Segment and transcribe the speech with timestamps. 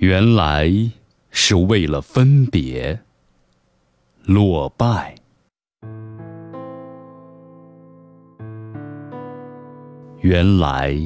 [0.00, 0.72] 原来
[1.30, 3.00] 是为了分别，
[4.24, 5.14] 落败。
[10.22, 10.98] 原来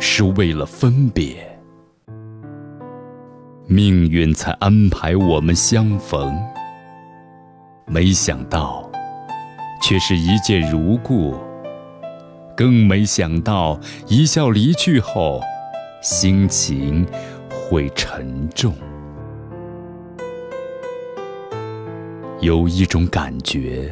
[0.00, 1.56] 是为了分别，
[3.68, 6.36] 命运才安排我们相逢。
[7.86, 8.90] 没想到，
[9.80, 11.36] 却是一见如故；
[12.56, 13.78] 更没想到，
[14.08, 15.40] 一笑离去后，
[16.02, 17.06] 心情
[17.72, 18.74] 会沉重。
[22.38, 23.90] 有一种感觉，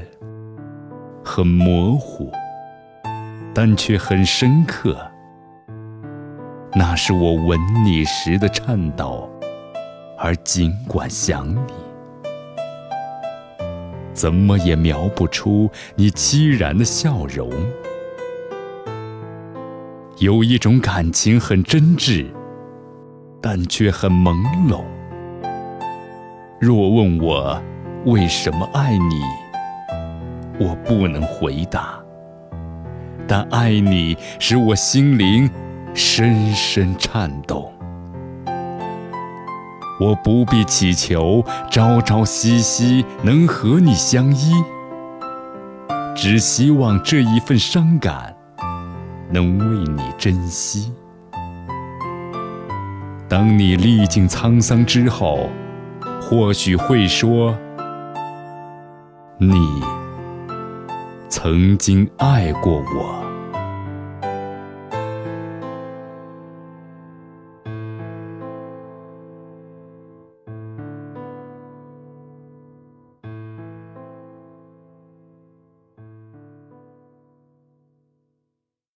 [1.25, 2.31] 很模糊。
[3.55, 4.99] 但却很深刻，
[6.75, 9.29] 那是我吻你时的颤抖，
[10.19, 11.73] 而尽管想你，
[14.13, 17.51] 怎么也描不出你凄然的笑容。
[20.19, 22.27] 有一种感情很真挚，
[23.41, 24.35] 但却很朦
[24.69, 24.83] 胧。
[26.61, 27.61] 若问我
[28.05, 29.23] 为什么爱你，
[30.59, 31.99] 我不能回答。
[33.27, 35.49] 但爱你，使我心灵
[35.95, 37.73] 深深颤动。
[40.01, 44.53] 我不必祈求朝朝夕夕能和你相依，
[46.17, 48.35] 只希望这一份伤感
[49.31, 50.93] 能为你珍惜。
[53.31, 55.49] 等你历尽沧桑之后，
[56.21, 57.57] 或许会说
[59.39, 59.55] ：“你。”
[61.31, 63.30] 曾经爱过我。